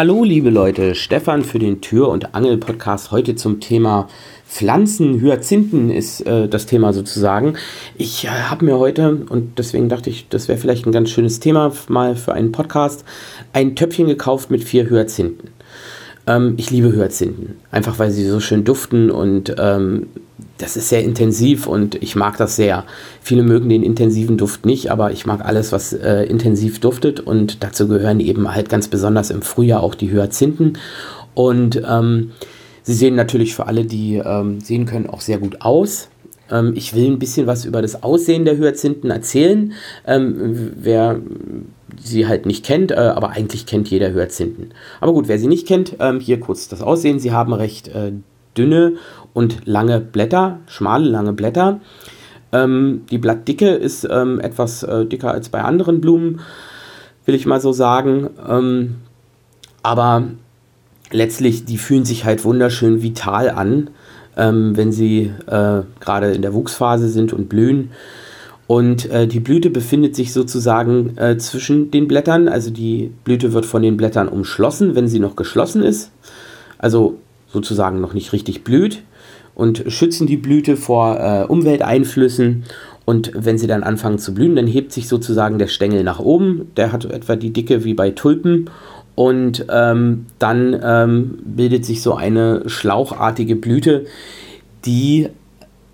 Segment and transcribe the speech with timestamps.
[0.00, 4.08] Hallo liebe Leute, Stefan für den Tür- und Angel-Podcast heute zum Thema
[4.46, 7.58] Pflanzen, Hyazinthen ist äh, das Thema sozusagen.
[7.98, 11.38] Ich äh, habe mir heute, und deswegen dachte ich, das wäre vielleicht ein ganz schönes
[11.38, 13.04] Thema mal für einen Podcast,
[13.52, 15.50] ein Töpfchen gekauft mit vier Hyazinthen.
[16.26, 20.08] Ähm, ich liebe Hyazinthen, einfach weil sie so schön duften und ähm,
[20.58, 22.84] das ist sehr intensiv und ich mag das sehr.
[23.22, 27.62] Viele mögen den intensiven Duft nicht, aber ich mag alles, was äh, intensiv duftet und
[27.62, 30.78] dazu gehören eben halt ganz besonders im Frühjahr auch die Hyazinthen.
[31.34, 32.32] Und ähm,
[32.82, 36.08] sie sehen natürlich für alle, die ähm, sehen können, auch sehr gut aus.
[36.50, 39.72] Ähm, ich will ein bisschen was über das Aussehen der Hyazinthen erzählen.
[40.06, 41.20] Ähm, wer
[41.98, 44.72] sie halt nicht kennt, äh, aber eigentlich kennt jeder Hyazinthen.
[45.00, 47.18] Aber gut, wer sie nicht kennt, ähm, hier kurz das Aussehen.
[47.18, 48.12] Sie haben recht äh,
[48.56, 48.94] dünne
[49.32, 51.80] und lange Blätter, schmale, lange Blätter.
[52.52, 56.40] Ähm, die Blattdicke ist ähm, etwas äh, dicker als bei anderen Blumen,
[57.24, 58.30] will ich mal so sagen.
[58.48, 58.96] Ähm,
[59.82, 60.24] aber
[61.10, 63.90] letztlich, die fühlen sich halt wunderschön vital an,
[64.36, 67.90] ähm, wenn sie äh, gerade in der Wuchsphase sind und blühen.
[68.70, 72.46] Und äh, die Blüte befindet sich sozusagen äh, zwischen den Blättern.
[72.46, 76.12] Also die Blüte wird von den Blättern umschlossen, wenn sie noch geschlossen ist.
[76.78, 77.16] Also
[77.48, 79.02] sozusagen noch nicht richtig blüht
[79.56, 82.62] und schützen die Blüte vor äh, Umwelteinflüssen.
[83.06, 86.70] Und wenn sie dann anfangen zu blühen, dann hebt sich sozusagen der Stängel nach oben.
[86.76, 88.70] Der hat etwa die Dicke wie bei Tulpen.
[89.16, 94.06] Und ähm, dann ähm, bildet sich so eine schlauchartige Blüte,
[94.84, 95.28] die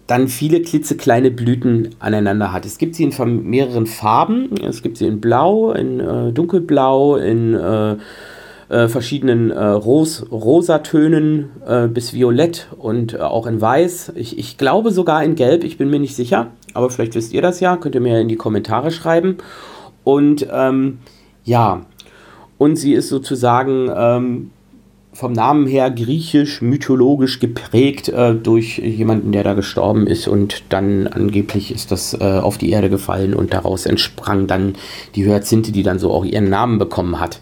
[0.06, 2.64] dann viele klitzekleine Blüten aneinander hat.
[2.64, 4.50] Es gibt sie in mehreren Farben.
[4.62, 7.96] Es gibt sie in Blau, in äh, Dunkelblau, in äh,
[8.68, 14.12] äh, verschiedenen äh, Ros Rosatönen äh, bis Violett und äh, auch in Weiß.
[14.16, 17.42] Ich, ich glaube sogar in Gelb, ich bin mir nicht sicher, aber vielleicht wisst ihr
[17.42, 19.38] das ja, könnt ihr mir in die Kommentare schreiben.
[20.04, 20.98] Und ähm,
[21.44, 21.86] ja,
[22.58, 24.50] und sie ist sozusagen ähm,
[25.16, 31.06] vom Namen her griechisch, mythologisch geprägt äh, durch jemanden, der da gestorben ist und dann
[31.06, 34.74] angeblich ist das äh, auf die Erde gefallen und daraus entsprang dann
[35.14, 37.40] die Hyazinthe, die dann so auch ihren Namen bekommen hat.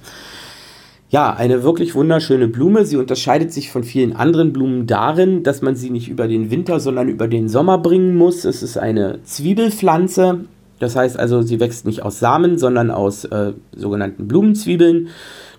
[1.10, 2.84] Ja, eine wirklich wunderschöne Blume.
[2.84, 6.78] Sie unterscheidet sich von vielen anderen Blumen darin, dass man sie nicht über den Winter,
[6.78, 8.44] sondern über den Sommer bringen muss.
[8.44, 10.44] Es ist eine Zwiebelpflanze.
[10.78, 15.08] Das heißt also, sie wächst nicht aus Samen, sondern aus äh, sogenannten Blumenzwiebeln.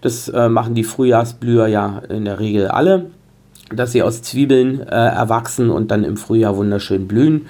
[0.01, 3.07] Das äh, machen die Frühjahrsblüher ja in der Regel alle,
[3.73, 7.47] dass sie aus Zwiebeln äh, erwachsen und dann im Frühjahr wunderschön blühen.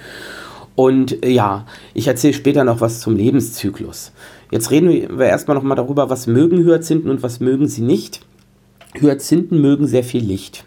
[0.74, 4.12] Und äh, ja, ich erzähle später noch was zum Lebenszyklus.
[4.50, 8.20] Jetzt reden wir erstmal noch mal darüber, was mögen Hyazinthen und was mögen sie nicht.
[8.94, 10.64] Hyazinthen mögen sehr viel Licht.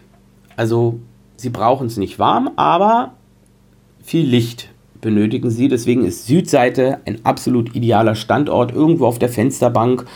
[0.56, 0.98] Also
[1.36, 3.14] sie brauchen es nicht warm, aber
[4.02, 4.68] viel Licht
[5.00, 5.68] benötigen sie.
[5.68, 10.06] Deswegen ist Südseite ein absolut idealer Standort, irgendwo auf der Fensterbank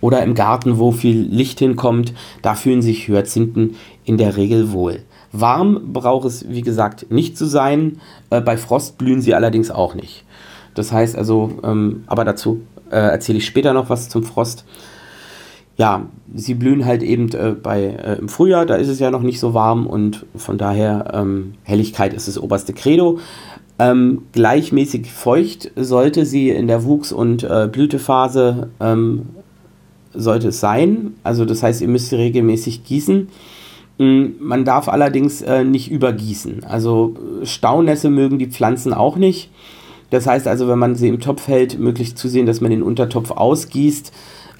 [0.00, 2.14] oder im Garten, wo viel Licht hinkommt.
[2.42, 5.00] Da fühlen sich Hyazinthen in der Regel wohl.
[5.32, 8.00] Warm braucht es, wie gesagt, nicht zu sein.
[8.30, 10.24] Äh, bei Frost blühen sie allerdings auch nicht.
[10.74, 14.64] Das heißt also, ähm, aber dazu äh, erzähle ich später noch was zum Frost.
[15.76, 19.38] Ja, sie blühen halt eben äh, äh, im Frühjahr, da ist es ja noch nicht
[19.38, 23.18] so warm und von daher ähm, Helligkeit ist das oberste Credo.
[23.78, 29.26] Ähm, gleichmäßig feucht sollte sie in der Wuchs- und äh, Blütephase ähm,
[30.12, 31.14] sollte es sein.
[31.22, 33.28] Also das heißt, ihr müsst regelmäßig gießen.
[33.98, 36.64] Mm, man darf allerdings äh, nicht übergießen.
[36.64, 39.50] Also Staunässe mögen die Pflanzen auch nicht.
[40.10, 43.30] Das heißt also, wenn man sie im Topf hält, möglichst zusehen, dass man den Untertopf
[43.30, 44.12] ausgießt,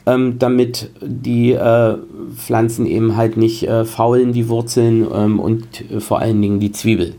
[0.06, 1.96] ähm, damit die äh,
[2.36, 6.72] Pflanzen eben halt nicht äh, faulen, die Wurzeln ähm, und äh, vor allen Dingen die
[6.72, 7.14] Zwiebel.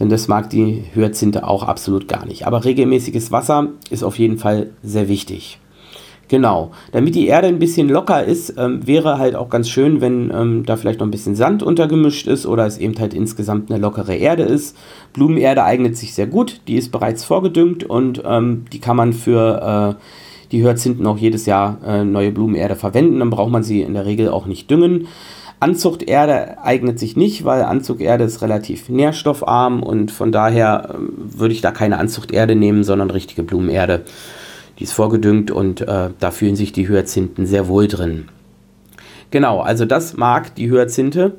[0.00, 2.46] Denn das mag die Hyazinthe auch absolut gar nicht.
[2.46, 5.58] Aber regelmäßiges Wasser ist auf jeden Fall sehr wichtig.
[6.28, 6.70] Genau.
[6.92, 10.64] Damit die Erde ein bisschen locker ist, ähm, wäre halt auch ganz schön, wenn ähm,
[10.64, 14.14] da vielleicht noch ein bisschen Sand untergemischt ist oder es eben halt insgesamt eine lockere
[14.14, 14.76] Erde ist.
[15.12, 19.96] Blumenerde eignet sich sehr gut, die ist bereits vorgedüngt und ähm, die kann man für
[19.98, 20.02] äh,
[20.50, 23.18] die Hyazinthen auch jedes Jahr äh, neue Blumenerde verwenden.
[23.18, 25.08] Dann braucht man sie in der Regel auch nicht düngen.
[25.64, 30.96] Anzuchterde eignet sich nicht, weil Anzugerde ist relativ nährstoffarm und von daher äh,
[31.38, 34.02] würde ich da keine Anzuchterde nehmen, sondern richtige Blumenerde.
[34.78, 38.28] Die ist vorgedüngt und äh, da fühlen sich die Hyazinthen sehr wohl drin.
[39.30, 41.36] Genau, also das mag die Hyazinthe.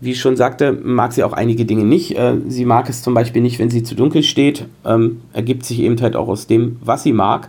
[0.00, 2.18] Wie ich schon sagte, mag sie auch einige Dinge nicht.
[2.18, 4.66] Äh, sie mag es zum Beispiel nicht, wenn sie zu dunkel steht.
[4.84, 7.48] Ähm, ergibt sich eben halt auch aus dem, was sie mag.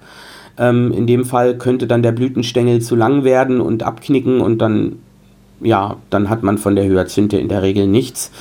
[0.58, 5.00] Ähm, in dem Fall könnte dann der Blütenstängel zu lang werden und abknicken und dann,
[5.64, 8.32] ja, dann hat man von der Hyazinthe in der Regel nichts.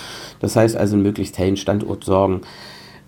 [0.41, 2.43] Das heißt also möglichst hellen Standort sorgen.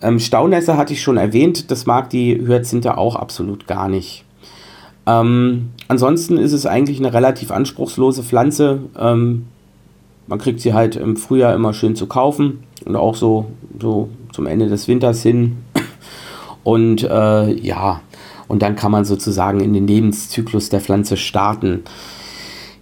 [0.00, 4.24] Ähm, Staunässe hatte ich schon erwähnt, das mag die Hyazinthe auch absolut gar nicht.
[5.06, 8.80] Ähm, ansonsten ist es eigentlich eine relativ anspruchslose Pflanze.
[8.98, 9.46] Ähm,
[10.26, 13.46] man kriegt sie halt im Frühjahr immer schön zu kaufen und auch so,
[13.80, 15.58] so zum Ende des Winters hin.
[16.62, 18.00] Und äh, ja,
[18.48, 21.84] und dann kann man sozusagen in den Lebenszyklus der Pflanze starten.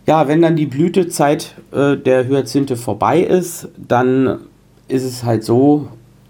[0.06, 4.40] Ja, wenn dann die Blütezeit äh, der Hyazinthe vorbei ist, dann
[4.88, 5.88] ist es halt so,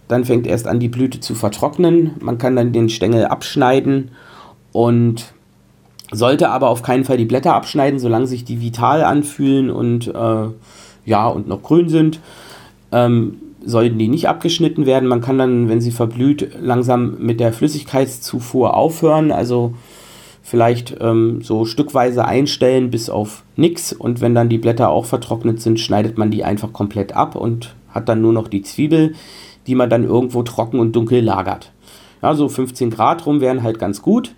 [0.08, 2.12] dann fängt erst an die Blüte zu vertrocknen.
[2.20, 4.10] Man kann dann den Stängel abschneiden
[4.72, 5.32] und
[6.10, 10.48] sollte aber auf keinen Fall die Blätter abschneiden, solange sich die vital anfühlen und äh,
[11.06, 12.20] ja und noch grün sind.
[12.92, 15.08] Ähm, sollten die nicht abgeschnitten werden.
[15.08, 19.32] Man kann dann, wenn sie verblüht, langsam mit der Flüssigkeitszufuhr aufhören.
[19.32, 19.74] Also
[20.42, 23.92] vielleicht ähm, so stückweise einstellen bis auf nichts.
[23.92, 27.74] Und wenn dann die Blätter auch vertrocknet sind, schneidet man die einfach komplett ab und
[27.90, 29.14] hat dann nur noch die Zwiebel,
[29.66, 31.72] die man dann irgendwo trocken und dunkel lagert.
[32.20, 34.34] Ja, so 15 Grad rum wären halt ganz gut.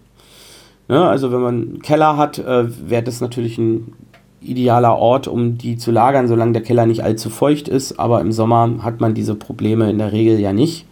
[0.89, 3.95] Ja, also wenn man einen Keller hat, äh, wäre das natürlich ein
[4.43, 7.99] idealer Ort, um die zu lagern, solange der Keller nicht allzu feucht ist.
[7.99, 10.87] Aber im Sommer hat man diese Probleme in der Regel ja nicht.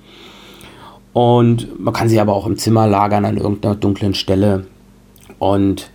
[1.13, 4.67] Und man kann sie aber auch im Zimmer lagern an irgendeiner dunklen Stelle.
[5.43, 5.91] Und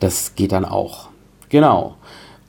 [0.00, 1.08] das geht dann auch.
[1.48, 1.96] Genau.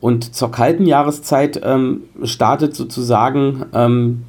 [0.02, 4.24] Und zur kalten Jahreszeit ähm, startet sozusagen ähm,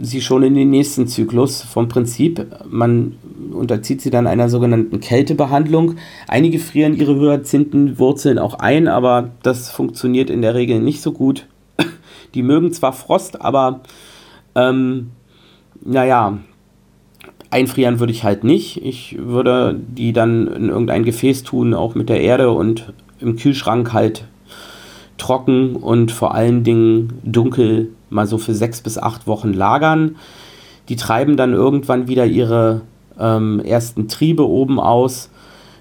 [0.00, 2.46] sie schon in den nächsten Zyklus vom Prinzip.
[2.70, 3.16] Man
[3.52, 5.96] unterzieht sie dann einer sogenannten Kältebehandlung.
[6.26, 11.48] Einige frieren ihre Hyazinthenwurzeln auch ein, aber das funktioniert in der Regel nicht so gut.
[12.34, 13.80] Die mögen zwar Frost, aber
[14.54, 15.10] ähm,
[15.84, 16.38] naja,
[17.50, 18.84] einfrieren würde ich halt nicht.
[18.84, 23.92] Ich würde die dann in irgendein Gefäß tun, auch mit der Erde und im Kühlschrank
[23.92, 24.24] halt
[25.18, 30.16] trocken und vor allen Dingen dunkel mal so für sechs bis acht Wochen lagern.
[30.88, 32.82] Die treiben dann irgendwann wieder ihre
[33.18, 35.30] ähm, ersten Triebe oben aus,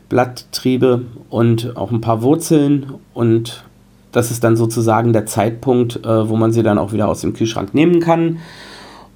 [0.10, 2.94] Blatttriebe und auch ein paar Wurzeln.
[3.14, 3.64] Und
[4.12, 7.34] das ist dann sozusagen der Zeitpunkt, äh, wo man sie dann auch wieder aus dem
[7.34, 8.40] Kühlschrank nehmen kann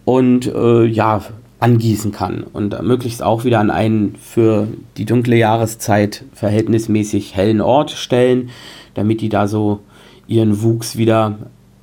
[0.10, 1.22] und äh, ja,
[1.60, 2.44] angießen kann.
[2.44, 4.68] Und möglichst auch wieder an einen für
[4.98, 8.50] die dunkle Jahreszeit verhältnismäßig hellen Ort stellen,
[8.94, 9.80] damit die da so
[10.28, 11.38] ihren Wuchs wieder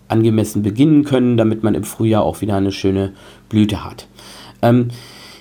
[0.09, 3.13] angemessen beginnen können, damit man im Frühjahr auch wieder eine schöne
[3.49, 4.07] Blüte hat.
[4.63, 4.89] Ähm,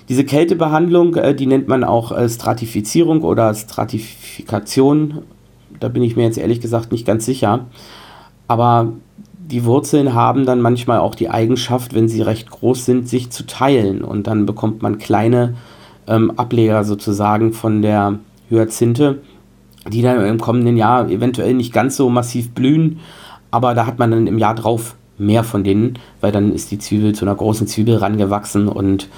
[0.08, 5.22] diese Kältebehandlung, äh, die nennt man auch äh, Stratifizierung oder Stratifikation.
[5.80, 7.66] Da bin ich mir jetzt ehrlich gesagt nicht ganz sicher.
[8.48, 8.92] Aber
[9.46, 13.46] die Wurzeln haben dann manchmal auch die Eigenschaft, wenn sie recht groß sind, sich zu
[13.46, 14.02] teilen.
[14.02, 15.54] Und dann bekommt man kleine
[16.06, 19.18] ähm, Ableger sozusagen von der Hyazinthe,
[19.88, 23.00] die dann im kommenden Jahr eventuell nicht ganz so massiv blühen,
[23.50, 26.78] aber da hat man dann im Jahr drauf mehr von denen, weil dann ist die
[26.78, 29.08] Zwiebel zu einer großen Zwiebel rangewachsen und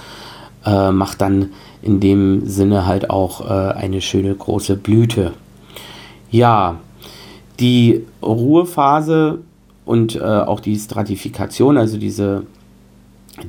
[0.65, 1.51] äh, macht dann
[1.83, 5.33] in dem Sinne halt auch äh, eine schöne große Blüte.
[6.31, 6.77] Ja,
[7.59, 9.41] die Ruhephase
[9.89, 12.43] und äh, auch die Stratifikation, also diese,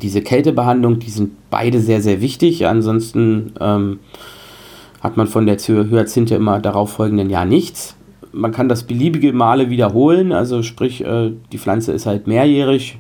[0.01, 2.65] diese Kältebehandlung, die sind beide sehr, sehr wichtig.
[2.65, 3.99] Ansonsten ähm,
[5.01, 7.97] hat man von der Hyazinthe immer darauf folgenden Jahr nichts.
[8.31, 12.97] Man kann das beliebige Male wiederholen, also sprich, äh, die Pflanze ist halt mehrjährig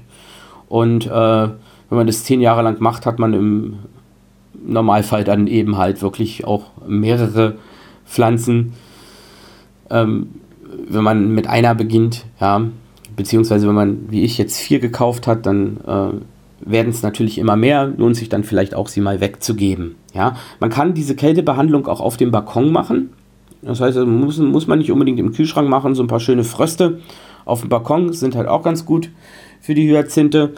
[0.67, 3.75] und äh, wenn man das zehn Jahre lang macht, hat man im
[4.67, 7.55] Normalfall dann eben halt wirklich auch mehrere
[8.05, 8.73] Pflanzen.
[9.89, 10.27] Ähm,
[10.89, 12.63] wenn man mit einer beginnt, ja,
[13.19, 17.57] beziehungsweise wenn man, wie ich jetzt vier gekauft hat, dann äh, werden es natürlich immer
[17.57, 19.95] mehr, lohnt sich dann vielleicht auch sie mal wegzugeben.
[20.13, 23.09] Ja, man kann diese Kältebehandlung auch auf dem Balkon machen.
[23.61, 26.99] Das heißt, muss, muss man nicht unbedingt im Kühlschrank machen, so ein paar schöne Fröste
[27.43, 29.09] auf dem Balkon sind halt auch ganz gut
[29.59, 30.53] für die Hyazinthe.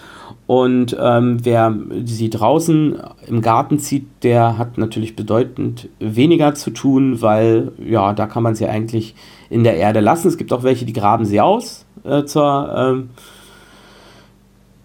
[0.45, 7.23] Und ähm, wer sie draußen im Garten zieht, der hat natürlich bedeutend weniger zu tun,
[7.23, 9.15] weil ja, da kann man sie eigentlich
[9.49, 10.27] in der Erde lassen.
[10.27, 13.09] Es gibt auch welche, die graben sie aus äh, zur, ähm,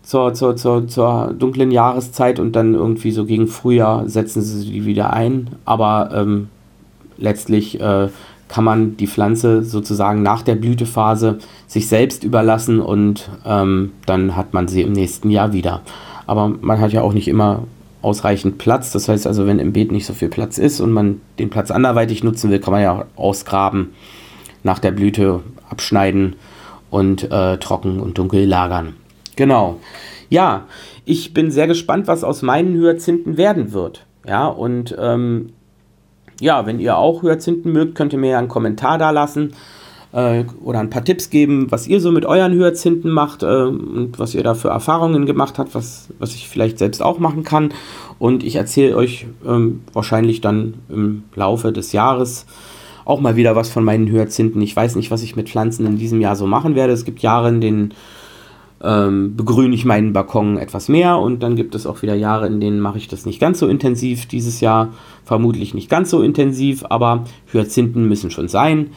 [0.03, 4.85] zur, zur, zur, zur dunklen Jahreszeit und dann irgendwie so gegen Frühjahr setzen sie sie
[4.85, 5.51] wieder ein.
[5.65, 6.49] Aber ähm,
[7.19, 8.09] letztlich äh,
[8.49, 14.55] kann man die Pflanze sozusagen nach der Blütephase sich selbst überlassen und ähm, dann hat
[14.55, 15.83] man sie im nächsten Jahr wieder.
[16.27, 17.65] Aber man hat ja auch nicht immer
[18.03, 18.93] ausreichend Platz.
[18.93, 21.73] Das heißt also, wenn im Beet nicht so viel Platz ist und man den Platz
[21.73, 23.91] anderweitig nutzen will, kann man ja ausgraben,
[24.63, 26.37] nach der Blüte abschneiden
[26.91, 28.95] und äh, trocken und dunkel lagern.
[29.37, 29.79] Genau.
[30.29, 30.67] Ja,
[31.05, 34.05] ich bin sehr gespannt, was aus meinen Hyazinthen werden wird.
[34.27, 35.53] Ja, und ähm,
[36.41, 39.53] ja, wenn ihr auch Hyazinthen mögt, könnt ihr mir ja einen Kommentar da lassen
[40.13, 44.19] äh, oder ein paar Tipps geben, was ihr so mit euren Hyazinthen macht äh, und
[44.19, 47.73] was ihr da für Erfahrungen gemacht habt, was, was ich vielleicht selbst auch machen kann.
[48.19, 52.47] Und ich erzähle euch ähm, wahrscheinlich dann im Laufe des Jahres
[53.07, 54.61] auch mal wieder was von meinen Hyazinthen.
[54.61, 56.93] Ich weiß nicht, was ich mit Pflanzen in diesem Jahr so machen werde.
[56.93, 57.95] Es gibt Jahre, in denen
[58.83, 62.61] ähm, begrüne ich meinen Balkon etwas mehr und dann gibt es auch wieder Jahre, in
[62.61, 64.27] denen mache ich das nicht ganz so intensiv.
[64.27, 64.93] Dieses Jahr
[65.25, 68.91] vermutlich nicht ganz so intensiv, aber Hyazinthen müssen schon sein.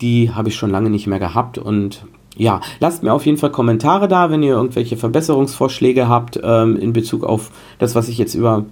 [0.00, 2.04] Die habe ich schon lange nicht mehr gehabt und
[2.36, 6.92] ja, lasst mir auf jeden Fall Kommentare da, wenn ihr irgendwelche Verbesserungsvorschläge habt ähm, in
[6.92, 8.66] Bezug auf das, was ich jetzt über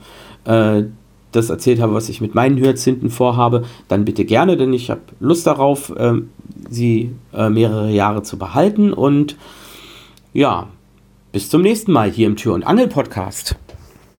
[0.45, 0.85] äh,
[1.35, 5.01] das erzählt habe, was ich mit meinen Hyazinthen vorhabe, dann bitte gerne, denn ich habe
[5.21, 6.15] Lust darauf, äh,
[6.71, 9.37] sie äh, mehrere Jahre zu behalten und
[10.33, 10.69] ja,
[11.33, 13.57] bis zum nächsten Mal hier im Tür- und Angel-Podcast.